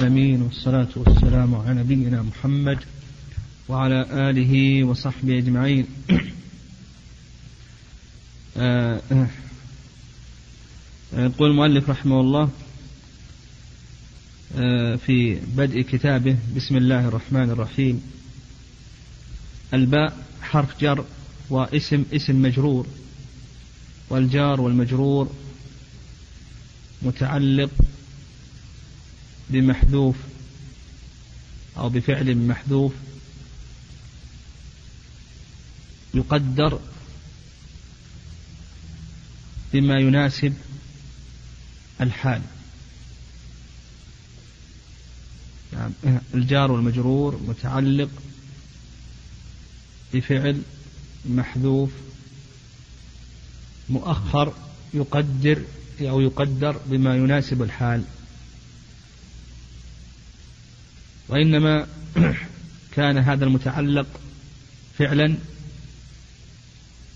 [0.00, 0.42] أمين.
[0.42, 2.78] والصلاة والسلام على نبينا محمد
[3.68, 5.86] وعلى آله وصحبه أجمعين.
[8.56, 9.26] آه، آه،
[11.14, 12.50] يقول المؤلف رحمه الله
[14.56, 18.02] آه، في بدء كتابه بسم الله الرحمن الرحيم
[19.74, 21.04] الباء حرف جر
[21.50, 22.86] واسم اسم مجرور
[24.10, 25.32] والجار والمجرور
[27.02, 27.70] متعلق
[29.50, 30.16] بمحذوف
[31.76, 32.92] أو بفعل محذوف
[36.14, 36.80] يقدر
[39.72, 40.54] بما يناسب
[42.00, 42.42] الحال.
[45.72, 45.92] يعني
[46.34, 48.10] الجار والمجرور متعلق
[50.14, 50.62] بفعل
[51.24, 51.90] محذوف
[53.88, 54.52] مؤخر
[54.94, 55.62] يقدر
[56.00, 58.04] أو يقدر بما يناسب الحال.
[61.28, 61.86] وإنما
[62.92, 64.06] كان هذا المتعلق
[64.98, 65.34] فعلا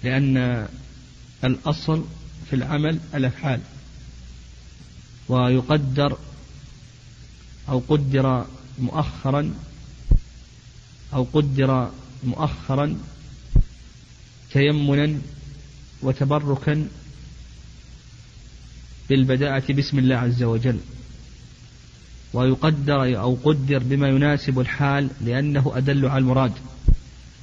[0.05, 0.69] لأن
[1.44, 2.05] الأصل
[2.50, 3.61] في العمل الأفعال
[5.28, 6.19] ويقدر
[7.69, 8.47] أو قدر
[8.78, 9.55] مؤخرا
[11.14, 11.91] أو قدر
[12.24, 12.98] مؤخرا
[14.52, 15.19] تيمنا
[16.02, 16.89] وتبركا
[19.08, 20.80] بالبداءة بسم الله عز وجل.
[22.33, 26.53] ويقدر أو قدر بما يناسب الحال لأنه أدل على المراد.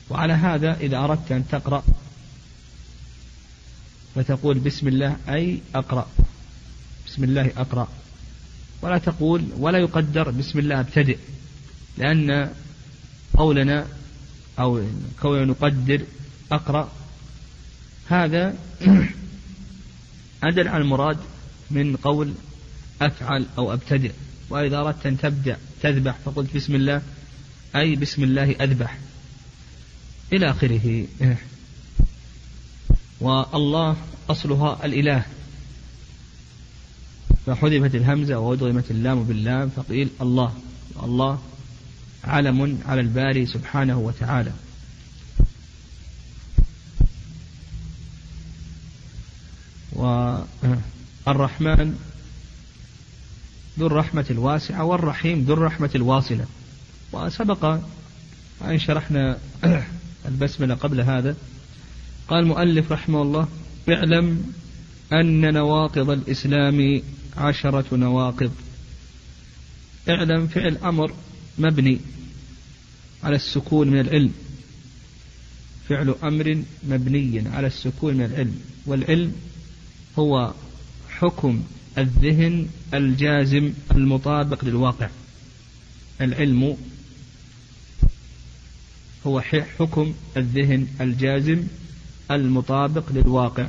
[0.09, 1.83] وعلى هذا إذا أردت أن تقرأ
[4.15, 6.07] فتقول بسم الله أي أقرأ.
[7.07, 7.87] بسم الله أقرأ.
[8.81, 11.17] ولا تقول ولا يقدر بسم الله أبتدئ.
[11.97, 12.51] لأن
[13.37, 13.87] قولنا
[14.59, 14.83] أو
[15.21, 16.01] كوننا نقدر
[16.51, 16.91] أقرأ
[18.09, 18.55] هذا
[20.43, 21.17] أدل على المراد
[21.71, 22.33] من قول
[23.01, 24.11] أفعل أو أبتدئ.
[24.49, 27.01] وإذا أردت أن تبدأ تذبح فقلت بسم الله
[27.75, 28.97] أي بسم الله أذبح.
[30.33, 31.07] إلى آخره.
[33.21, 33.95] والله
[34.29, 35.25] أصلها الإله.
[37.45, 40.57] فحذفت الهمزة وأدغمت اللام باللام فقيل الله.
[41.03, 41.41] الله
[42.23, 44.51] علم على الباري سبحانه وتعالى.
[51.27, 51.95] والرحمن
[53.79, 56.45] ذو الرحمة الواسعة والرحيم ذو الرحمة الواصلة.
[57.13, 57.79] وسبق
[58.61, 59.37] أن شرحنا
[60.29, 61.35] البسملة قبل هذا.
[62.27, 63.47] قال المؤلف رحمه الله
[63.89, 64.53] اعلم
[65.13, 67.01] أن نواقض الإسلام
[67.37, 68.51] عشرة نواقض.
[70.09, 71.13] اعلم فعل أمر
[71.57, 71.99] مبني
[73.23, 74.33] على السكون من العلم.
[75.89, 78.59] فعل أمر مبني على السكون من العلم.
[78.85, 79.33] والعلم
[80.19, 80.53] هو
[81.09, 81.63] حكم
[81.97, 85.09] الذهن الجازم المطابق للواقع.
[86.21, 86.77] العلم
[89.27, 91.63] هو حكم الذهن الجازم
[92.31, 93.67] المطابق للواقع.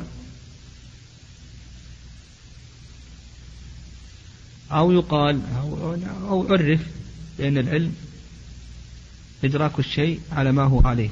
[4.70, 5.42] أو يقال
[6.28, 6.80] أو, عرف
[7.38, 7.94] بأن العلم
[9.44, 11.10] إدراك الشيء على ما هو عليه.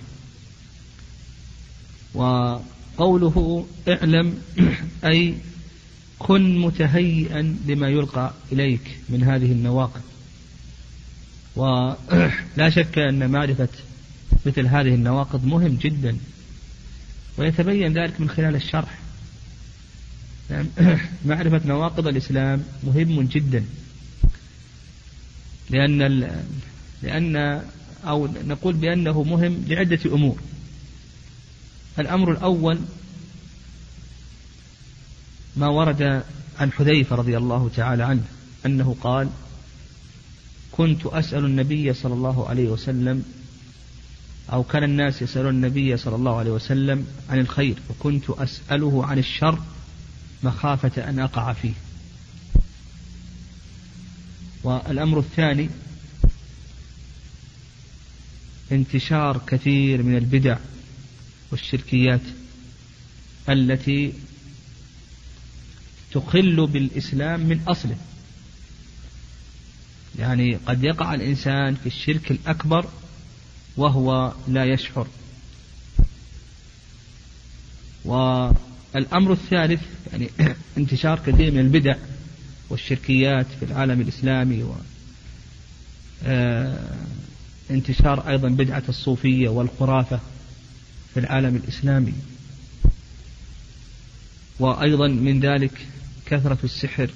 [2.14, 4.42] وقوله اعلم
[5.04, 5.34] أي
[6.18, 10.02] كن متهيئا لما يلقى إليك من هذه النواقض.
[11.56, 13.68] ولا شك أن معرفة
[14.46, 16.16] مثل هذه النواقض مهم جدا
[17.38, 18.98] ويتبين ذلك من خلال الشرح.
[21.24, 23.64] معرفة نواقض الإسلام مهم جدا.
[25.70, 25.98] لأن
[27.02, 27.62] لأن
[28.06, 30.38] أو نقول بأنه مهم لعدة أمور.
[31.98, 32.78] الأمر الأول
[35.56, 36.22] ما ورد
[36.58, 38.24] عن حذيفة رضي الله تعالى عنه
[38.66, 39.30] أنه قال
[40.72, 43.24] كنت أسأل النبي صلى الله عليه وسلم
[44.52, 49.58] أو كان الناس يسألون النبي صلى الله عليه وسلم عن الخير وكنت أسأله عن الشر
[50.42, 51.72] مخافة أن أقع فيه.
[54.62, 55.68] والأمر الثاني
[58.72, 60.56] انتشار كثير من البدع
[61.50, 62.20] والشركيات
[63.48, 64.12] التي
[66.16, 67.96] تخل بالإسلام من أصله.
[70.18, 72.86] يعني قد يقع الإنسان في الشرك الأكبر
[73.76, 75.06] وهو لا يشعر.
[78.04, 79.82] والأمر الثالث
[80.12, 80.30] يعني
[80.78, 81.96] انتشار كثير من البدع
[82.70, 84.74] والشركيات في العالم الإسلامي و
[86.24, 86.96] آه،
[87.70, 90.20] انتشار أيضا بدعة الصوفية والخرافة
[91.14, 92.12] في العالم الإسلامي.
[94.60, 95.86] وأيضا من ذلك
[96.26, 97.10] كثرة السحر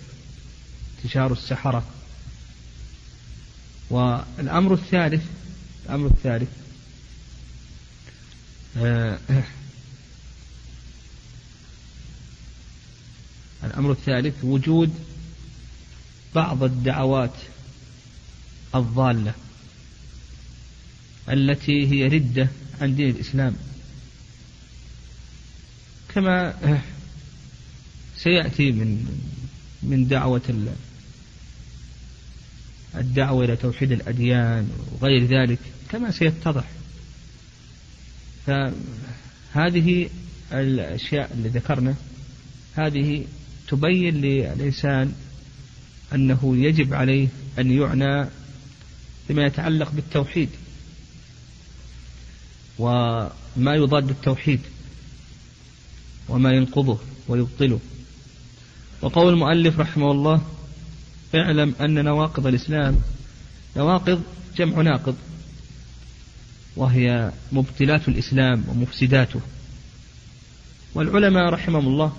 [0.99, 1.87] انتشار السحرة.
[3.91, 5.25] والأمر الثالث
[5.87, 6.49] الأمر الثالث
[8.77, 9.19] آه،
[13.65, 14.95] الأمر الثالث وجود
[16.35, 17.35] بعض الدعوات
[18.75, 19.35] الضالة
[21.29, 22.49] التي هي ردة
[22.81, 23.57] عن دين الإسلام.
[26.15, 26.55] كما
[28.23, 29.07] سيأتي من
[29.83, 30.43] من دعوة
[32.95, 35.59] الدعوة إلى توحيد الأديان وغير ذلك
[35.91, 36.65] كما سيتضح.
[38.47, 40.11] فهذه
[40.53, 41.95] الأشياء اللي ذكرنا
[42.75, 43.25] هذه
[43.69, 45.15] تبين للإنسان
[46.15, 47.29] أنه يجب عليه
[47.59, 48.29] أن يعنى
[49.29, 50.49] بما يتعلق بالتوحيد
[52.79, 54.61] وما يضاد التوحيد
[56.29, 57.81] وما ينقضه ويبطله.
[59.03, 60.43] وقول المؤلف رحمه الله
[61.35, 63.01] اعلم أن نواقض الإسلام
[63.77, 64.23] نواقض
[64.57, 65.17] جمع ناقض
[66.77, 69.41] وهي مبتلات الإسلام ومفسداته.
[70.95, 72.13] والعلماء رحمهم الله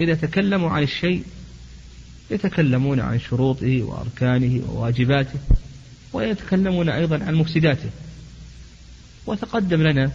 [0.00, 1.24] إذا تكلموا عن الشيء
[2.30, 5.38] يتكلمون عن شروطه وأركانه وواجباته
[6.12, 7.90] ويتكلمون أيضا عن مفسداته.
[9.26, 10.12] وتقدم لنا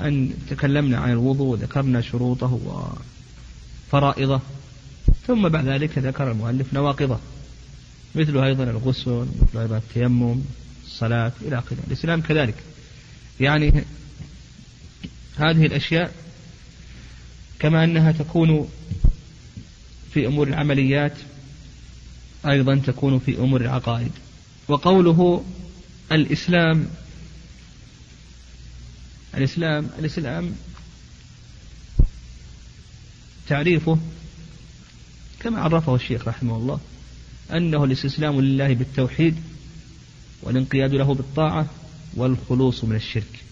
[0.00, 2.60] أن تكلمنا عن الوضوء وذكرنا شروطه
[3.88, 4.40] وفرائضه
[5.26, 7.18] ثم بعد ذلك ذكر المؤلف نواقضه
[8.14, 10.40] مثل أيضا الغسل مثل أيضا التيمم
[10.84, 11.76] الصلاة إلى آخره.
[11.86, 12.54] الإسلام كذلك.
[13.40, 13.84] يعني
[15.36, 16.14] هذه الأشياء
[17.58, 18.68] كما أنها تكون
[20.12, 21.16] في أمور العمليات
[22.46, 24.10] أيضا تكون في أمور العقائد.
[24.68, 25.44] وقوله
[26.12, 26.86] الإسلام
[29.36, 30.54] الإسلام الإسلام
[33.48, 33.98] تعريفه
[35.40, 36.80] كما عرفه الشيخ رحمه الله
[37.52, 39.36] أنه الاستسلام لله بالتوحيد
[40.42, 41.66] والانقياد له بالطاعة
[42.14, 43.44] والخلوص من الشرك.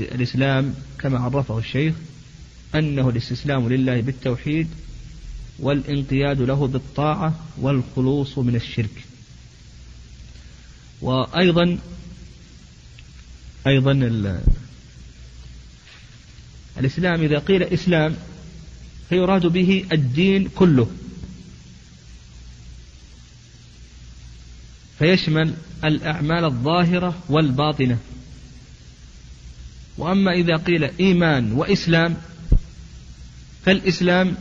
[0.00, 1.94] الإسلام كما عرفه الشيخ
[2.74, 4.68] أنه الاستسلام لله بالتوحيد
[5.58, 9.04] والانقياد له بالطاعة والخلوص من الشرك.
[11.00, 11.78] وأيضا
[13.66, 13.92] أيضا
[16.78, 18.16] الإسلام إذا قيل إسلام
[19.10, 20.90] فيراد به الدين كله.
[24.98, 25.54] فيشمل
[25.84, 27.98] الأعمال الظاهرة والباطنة.
[29.98, 32.16] وأما إذا قيل إيمان وإسلام
[33.64, 34.34] فالإسلام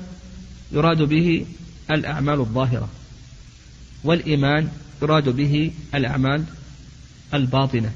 [0.72, 1.46] يراد به
[1.92, 2.90] الأعمال الظاهرة
[4.04, 4.70] والإيمان
[5.02, 6.44] يراد به الأعمال
[7.34, 7.92] الباطنة.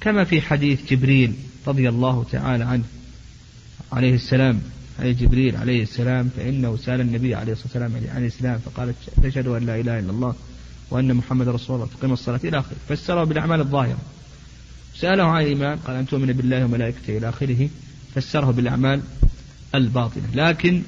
[0.00, 1.34] كما في حديث جبريل
[1.66, 2.84] رضي الله تعالى عنه
[3.92, 4.62] عليه السلام
[5.02, 9.66] أي جبريل عليه السلام فإنه سأل النبي عليه الصلاة والسلام عن الإسلام فقال تشهد أن
[9.66, 10.34] لا إله إلا الله
[10.90, 11.88] وأن محمد رسول الله.
[11.98, 12.76] تقيم الصلاة إلى آخره.
[12.88, 13.98] فسره بالأعمال الظاهرة.
[14.96, 17.68] سأله عن الإيمان قال أن تؤمن بالله وملائكته إلى آخره.
[18.14, 19.00] فسره بالأعمال
[19.74, 20.28] الباطنة.
[20.34, 20.82] لكن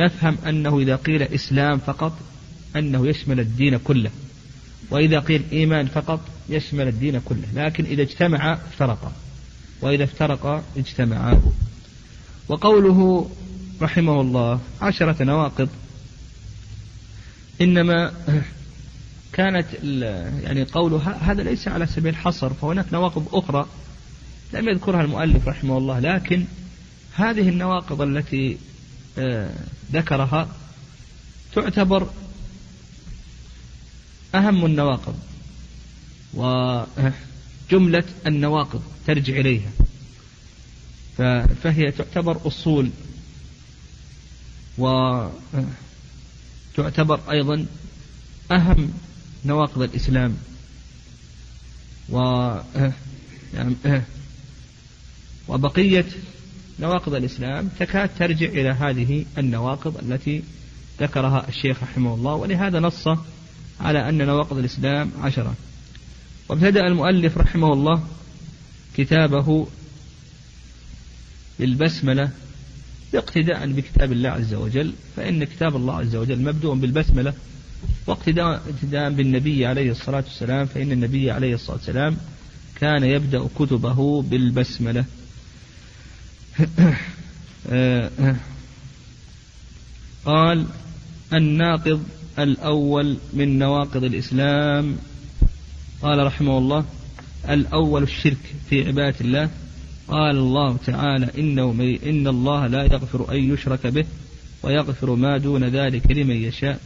[0.00, 2.18] نفهم أنه إذا قيل إسلام فقط
[2.76, 4.10] أنه يشمل الدين كله.
[4.90, 7.48] وإذا قيل إيمان فقط يشمل الدين كله.
[7.54, 9.12] لكن إذا اجتمع افترقا
[9.82, 11.40] وإذا افترقا اجتمعا
[12.48, 13.30] وقوله
[13.82, 15.68] رحمه الله عشرة نواقض.
[17.60, 18.12] إنما
[19.32, 19.66] كانت
[20.44, 23.66] يعني قوله هذا ليس على سبيل الحصر فهناك نواقض أخرى
[24.52, 26.44] لم يذكرها المؤلف رحمه الله لكن
[27.14, 28.58] هذه النواقض التي
[29.18, 29.50] آه،
[29.92, 30.48] ذكرها
[31.54, 32.08] تعتبر
[34.34, 35.14] أهم النواقض
[36.34, 39.70] وجملة النواقض ترجع إليها.
[41.62, 42.90] فهي تعتبر أصول.
[44.78, 45.30] وتعتبر
[47.30, 47.66] أيضا
[48.52, 48.92] أهم
[49.44, 50.36] نواقض الإسلام.
[52.10, 52.18] و
[55.48, 56.04] وبقية
[56.80, 60.42] نواقض الإسلام تكاد ترجع إلى هذه النواقض التي
[61.00, 63.08] ذكرها الشيخ رحمه الله ولهذا نص
[63.80, 65.54] على أن نواقض الإسلام عشرة.
[66.48, 68.02] وابتدأ المؤلف رحمه الله
[68.96, 69.66] كتابه
[71.60, 72.30] بالبسملة
[73.14, 77.34] اقتداء بكتاب الله عز وجل فإن كتاب الله عز وجل مبدوء بالبسملة
[78.06, 78.62] واقتداء
[79.10, 82.16] بالنبي عليه الصلاة والسلام فإن النبي عليه الصلاة والسلام
[82.80, 85.04] كان يبدأ كتبه بالبسملة.
[90.24, 90.66] قال
[91.32, 92.04] الناقض
[92.38, 94.96] الأول من نواقض الإسلام.
[96.02, 96.84] قال رحمه الله
[97.48, 99.50] الأول الشرك في عبادة الله.
[100.08, 101.70] قال الله تعالى إنه
[102.06, 104.04] إن الله لا يغفر أن يشرك به
[104.62, 106.80] ويغفر ما دون ذلك لمن يشاء.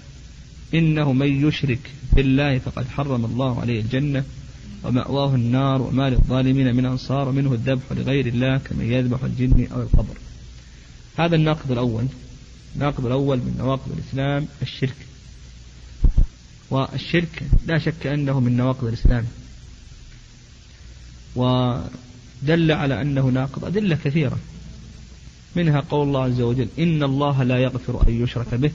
[0.74, 4.24] إنه من يشرك بالله فقد حرم الله عليه الجنة
[4.84, 10.16] ومأواه النار وما للظالمين من أنصار ومنه الذبح لغير الله كمن يذبح الجن أو القبر.
[11.16, 12.06] هذا الناقض الأول.
[12.74, 14.96] الناقض الأول من نواقض الإسلام الشرك.
[16.70, 19.24] والشرك لا شك أنه من نواقض الإسلام.
[22.42, 24.38] ودل على أنه ناقض أدلة كثيرة.
[25.56, 28.70] منها قول الله عز وجل إن الله لا يغفر أن يشرك به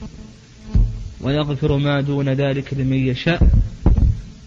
[1.20, 3.48] ويغفر ما دون ذلك لمن يشاء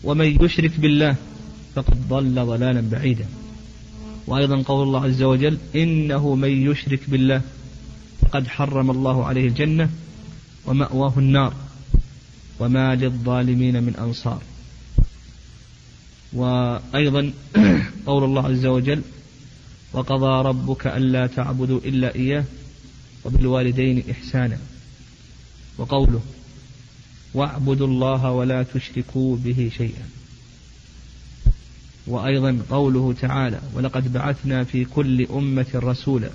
[0.04, 1.16] ومن يشرك بالله
[1.75, 3.25] فقد ضل ضلالا بعيدا.
[4.28, 7.42] وأيضا قول الله عز وجل إنه من يشرك بالله
[8.22, 9.90] فقد حرم الله عليه الجنة
[10.66, 11.54] ومأواه النار
[12.60, 14.42] وما للظالمين من أنصار.
[16.33, 17.33] وأيضا
[18.07, 19.01] قول الله عز وجل
[19.93, 22.43] وقضى ربك ألا تعبدوا إلا إياه
[23.25, 24.57] وبالوالدين إحسانا.
[25.77, 26.21] وقوله
[27.33, 30.09] واعبدوا الله ولا تشركوا به شيئا.
[32.07, 36.29] وأيضا قوله تعالى ولقد بعثنا في كل أمة رسولا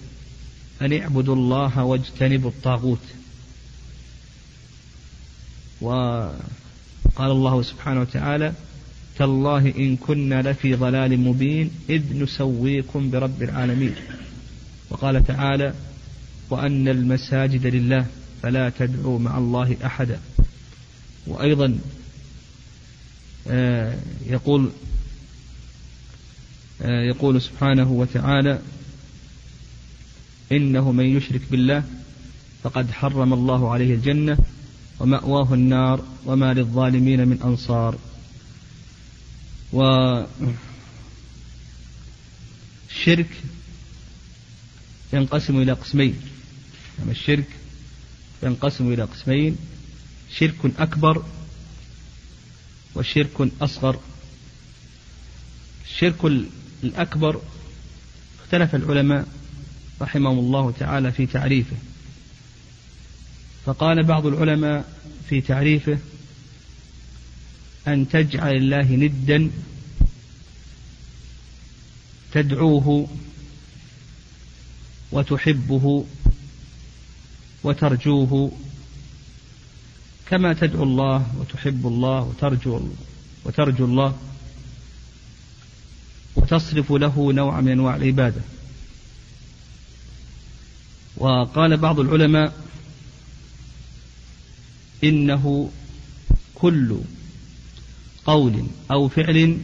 [0.82, 3.02] أن اعبدوا الله واجتنبوا الطاغوت.
[5.80, 6.40] وقال
[7.20, 8.52] الله سبحانه وتعالى
[9.18, 13.94] تالله إن كنا لفي ضلال مبين إذ نسويكم برب العالمين.
[14.90, 15.74] وقال تعالى
[16.50, 18.06] وأن المساجد لله
[18.42, 20.20] فلا تدعوا مع الله أحدا.
[21.26, 21.78] وأيضا
[23.48, 23.96] آه،
[24.26, 24.70] يقول
[26.82, 28.58] آه، يقول سبحانه وتعالى
[30.52, 31.82] إنه من يشرك بالله
[32.62, 34.38] فقد حرم الله عليه الجنة
[35.00, 37.98] ومأواه النار وما للظالمين من أنصار.
[39.72, 40.56] والشرك
[45.12, 46.20] ينقسم إلى قسمين.
[46.98, 47.48] يعني الشرك
[48.42, 49.56] ينقسم إلى قسمين
[50.38, 51.24] شرك أكبر
[52.94, 54.00] وشرك أصغر.
[55.84, 56.24] الشرك
[56.84, 57.40] الأكبر
[58.40, 59.26] اختلف العلماء
[60.00, 61.76] رحمهم الله تعالى في تعريفه
[63.64, 64.92] فقال بعض العلماء
[65.28, 65.98] في تعريفه
[67.88, 69.50] أن تجعل الله ندا
[72.32, 73.08] تدعوه
[75.12, 76.04] وتحبه
[77.64, 78.52] وترجوه
[80.26, 82.88] كما تدعو الله وتحب الله وترجو
[83.44, 84.18] وترجو الله
[86.36, 88.40] وتصرف له نوع من أنواع العبادة.
[91.16, 92.52] وقال بعض العلماء
[95.04, 95.70] إنه
[96.54, 97.00] كل
[98.26, 99.58] قول أو فعل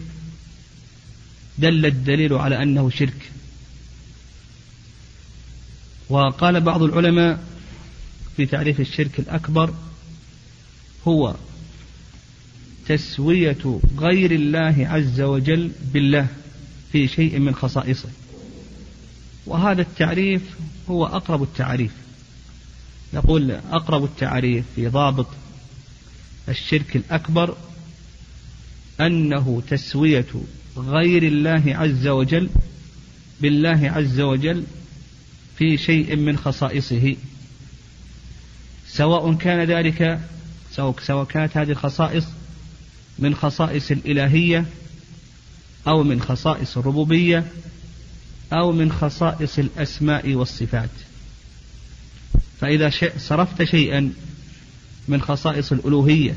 [1.58, 3.30] دل الدليل على أنه شرك.
[6.08, 7.44] وقال بعض العلماء
[8.36, 9.74] في تعريف الشرك الأكبر
[11.08, 11.34] هو
[12.88, 16.26] تسوية غير الله عز وجل بالله
[16.92, 18.08] في شيء من خصائصه.
[19.46, 20.42] وهذا التعريف
[20.90, 21.92] هو أقرب التعريف.
[23.14, 25.26] نقول أقرب التعريف في ضابط
[26.48, 27.56] الشرك الأكبر
[29.06, 30.26] أنه تسوية
[30.76, 32.48] غير الله عز وجل
[33.40, 34.64] بالله عز وجل
[35.58, 37.16] في شيء من خصائصه.
[38.88, 40.20] سواء كان ذلك
[41.02, 42.24] سواء كانت هذه الخصائص
[43.18, 44.64] من خصائص الإلهية
[45.88, 47.44] أو من خصائص الربوبية
[48.52, 50.90] أو من خصائص الأسماء والصفات.
[52.60, 54.12] فإذا صرفت شيئا
[55.08, 56.36] من خصائص الألوهية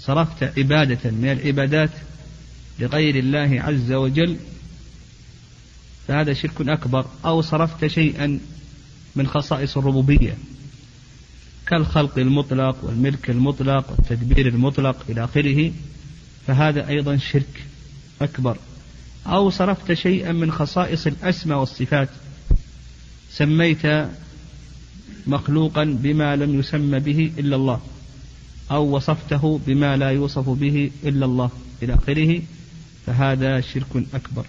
[0.00, 1.90] صرفت عبادة من العبادات
[2.78, 4.36] لغير الله عز وجل
[6.08, 7.06] فهذا شرك أكبر.
[7.24, 8.40] أو صرفت شيئا
[9.16, 10.34] من خصائص الربوبية
[11.66, 15.72] كالخلق المطلق والملك المطلق والتدبير المطلق إلى آخره
[16.46, 17.64] فهذا أيضا شرك
[18.22, 18.56] أكبر.
[19.26, 22.08] أو صرفت شيئا من خصائص الأسماء والصفات
[23.30, 23.82] سميت
[25.26, 27.80] مخلوقا بما لم يسمى به إلا الله.
[28.70, 31.50] أو وصفته بما لا يوصف به إلا الله
[31.82, 32.42] إلى آخره
[33.06, 34.46] فهذا شرك أكبر.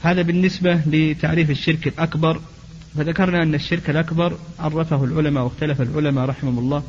[0.00, 2.40] هذا بالنسبة لتعريف الشرك الأكبر.
[2.96, 6.82] فذكرنا أن الشرك الأكبر عرفه العلماء واختلف العلماء رحمهم الله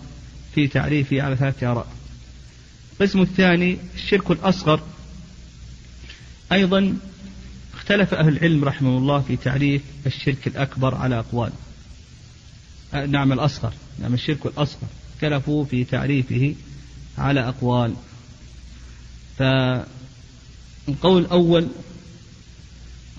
[0.56, 1.88] في تعريفه على ثلاثة آراء.
[2.94, 4.82] القسم الثاني الشرك الأصغر.
[6.52, 6.98] أيضا
[7.74, 11.52] اختلف أهل العلم رحمه الله في تعريف الشرك الأكبر على أقوال.
[12.94, 13.74] أه، نعم الأصغر.
[14.00, 14.88] نعم الشرك الأصغر.
[15.20, 16.56] اختلفوا في تعريفه
[17.18, 17.94] على أقوال.
[19.38, 21.68] فالقول الأول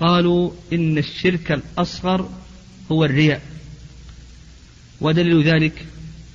[0.01, 2.31] قالوا إن الشرك الأصغر
[2.93, 3.43] هو الرياء.
[5.01, 5.87] ودليل ذلك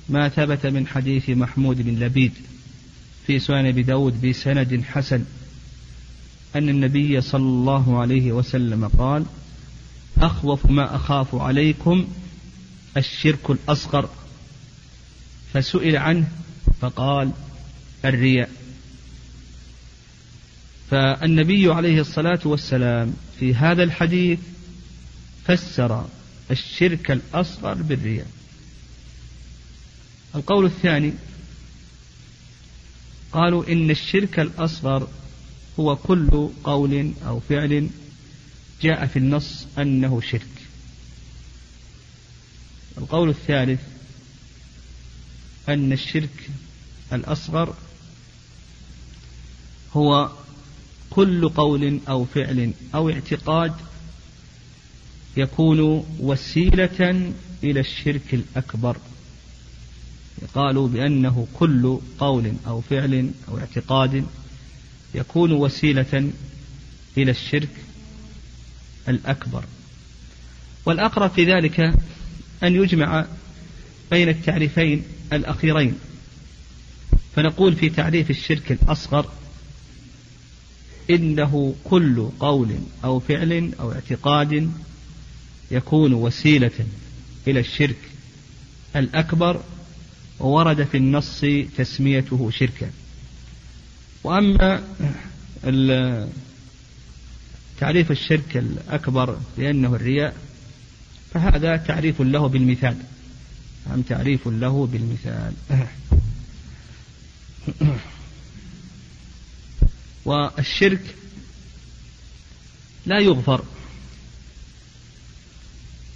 [0.08, 2.32] ما ثبت من حديث محمود بن لبيد
[3.26, 5.24] في سنن أبي داود بسند حسن
[6.56, 9.24] أن النبي صلى الله عليه وسلم قال
[10.18, 12.06] أخوف ما أخاف عليكم
[12.96, 14.08] الشرك الأصغر.
[15.56, 16.28] فسئل عنه
[16.80, 17.32] فقال
[18.04, 18.50] الرياء.
[20.90, 24.38] فالنبي عليه الصلاة والسلام في هذا الحديث
[25.46, 26.06] فسر
[26.50, 28.26] الشرك الأصغر بالرياء.
[30.34, 31.12] القول الثاني
[33.32, 35.08] قالوا إن الشرك الأصغر
[35.80, 37.88] هو كل قول أو فعل
[38.82, 40.46] جاء في النص أنه شرك.
[42.98, 43.95] القول الثالث
[45.68, 46.50] أن الشرك
[47.12, 47.74] الأصغر
[49.92, 50.30] هو
[51.10, 53.72] كل قول أو فعل أو اعتقاد
[55.36, 57.32] يكون وسيلة
[57.64, 58.96] إلى الشرك الأكبر.
[60.54, 64.26] قالوا بأنه كل قول أو فعل أو اعتقاد
[65.14, 66.30] يكون وسيلة
[67.16, 67.68] إلى الشرك
[69.08, 69.64] الأكبر.
[70.86, 71.80] والأقرب في ذلك
[72.62, 73.26] أن يجمع
[74.10, 75.98] بين التعريفين الأخيرين.
[77.36, 79.32] فنقول في تعريف الشرك الأصغر
[81.10, 84.72] إنه كل قول أو فعل أو اعتقاد
[85.70, 86.86] يكون وسيلة
[87.48, 87.96] إلى الشرك
[88.96, 89.60] الأكبر
[90.40, 91.44] وورد في النص
[91.76, 92.90] تسميته شركا.
[94.24, 94.82] وأما
[97.78, 100.36] تعريف الشرك الأكبر لأنه الرياء
[101.34, 102.96] فهذا تعريف له بالمثال.
[103.94, 105.52] أم تعريف له بالمثال.
[110.24, 111.14] والشرك
[113.06, 113.64] لا يغفر.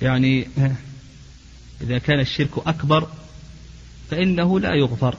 [0.02, 0.48] يعني
[1.82, 3.08] إذا كان الشرك أكبر
[4.10, 5.16] فإنه لا يغفر.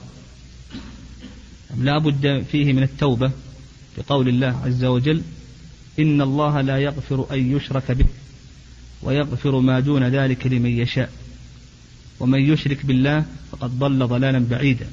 [1.77, 3.31] لا بد فيه من التوبة
[3.97, 5.23] بقول الله عز وجل
[5.99, 8.05] إن الله لا يغفر أن يشرك به
[9.03, 11.11] ويغفر ما دون ذلك لمن يشاء.
[12.21, 14.87] ومن يشرك بالله فقد ضل ضلالا بعيدا.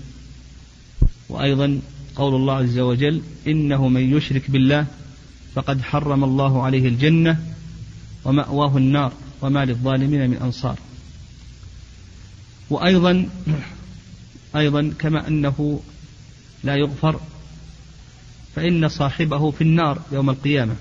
[1.28, 1.80] وأيضا
[2.16, 4.86] قول الله عز وجل إنه من يشرك بالله
[5.54, 7.44] فقد حرم الله عليه الجنة
[8.24, 9.12] ومأواه النار
[9.42, 10.78] وما للظالمين من أنصار.
[12.70, 13.28] وأيضا
[14.56, 15.82] أيضا كما أنه
[16.64, 17.20] لا يغفر
[18.56, 20.76] فإن صاحبه في النار يوم القيامة.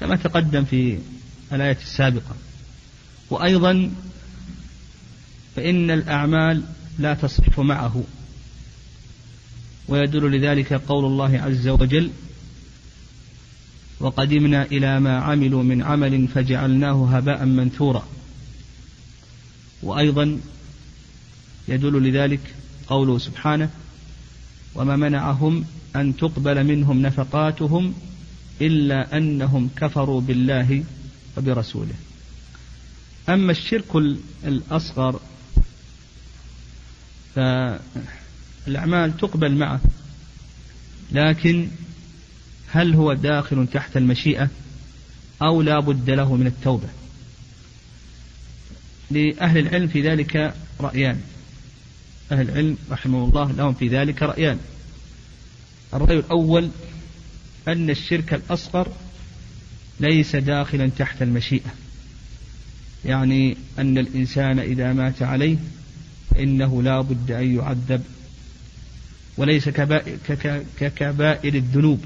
[0.00, 0.98] كما تقدم في
[1.52, 2.36] الآية السابقة.
[3.30, 3.90] وأيضا
[5.56, 6.62] فإن الأعمال
[6.98, 8.04] لا تصح معه.
[9.88, 12.10] ويدل لذلك قول الله عز وجل
[14.00, 18.06] وقدمنا إلى ما عملوا من عمل فجعلناه هباء منثورا.
[19.82, 20.40] وأيضا
[21.68, 22.40] يدل لذلك
[22.86, 23.70] قوله سبحانه
[24.74, 25.64] وما منعهم
[25.96, 27.94] أن تقبل منهم نفقاتهم
[28.60, 30.84] إلا أنهم كفروا بالله
[31.36, 31.94] وبرسوله.
[33.28, 33.96] أما الشرك
[34.44, 35.20] الأصغر
[37.36, 39.80] فالأعمال تقبل معه.
[41.12, 41.68] لكن
[42.70, 44.48] هل هو داخل تحت المشيئة
[45.42, 46.88] أو لا بد له من التوبة؟
[49.10, 51.20] لأهل العلم في ذلك رأيان.
[52.32, 54.58] أهل العلم رحمه الله لهم في ذلك رأيان.
[55.94, 56.70] الرأي الأول
[57.68, 58.88] أن الشرك الأصغر
[60.00, 61.70] ليس داخلا تحت المشيئة.
[63.04, 65.56] يعني أن الإنسان إذا مات عليه
[66.36, 68.02] فإنه لا بد أن يعذب
[69.36, 70.16] وليس كبائر,
[70.80, 72.04] ككبائر الذنوب.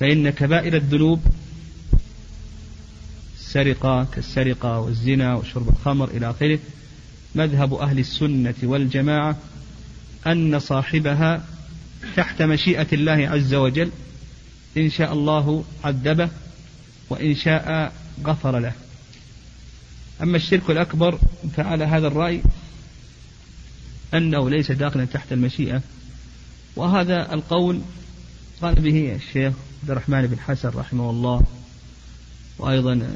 [0.00, 1.20] فإن كبائر الذنوب
[3.38, 6.58] السرقة كالسرقة والزنا وشرب الخمر إلى آخره.
[7.34, 9.36] مذهب أهل السنة والجماعة
[10.26, 11.44] أن صاحبها
[12.16, 13.90] تحت مشيئة الله عز وجل
[14.76, 16.28] إن شاء الله عذبه
[17.10, 17.92] وإن شاء
[18.24, 18.85] غفر له.
[20.22, 21.18] أما الشرك الأكبر
[21.56, 22.42] فعلى هذا الرأي
[24.14, 25.82] أنه ليس داخلا تحت المشيئة.
[26.76, 27.80] وهذا القول
[28.62, 31.42] قال به الشيخ عبد الرحمن بن حسن رحمه الله
[32.58, 33.08] وأيضا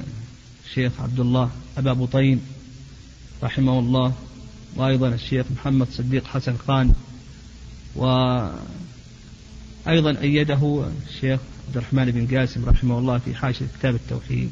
[0.67, 2.41] الشيخ عبد الله أبا بطين
[3.43, 4.15] رحمه الله
[4.77, 6.95] وأيضا الشيخ محمد صديق حسن خان
[7.97, 8.61] وأيضا
[10.21, 14.51] أيده الشيخ عبد الرحمن بن قاسم رحمه الله في حاشية كتاب التوحيد.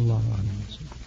[0.00, 0.99] الله أعلم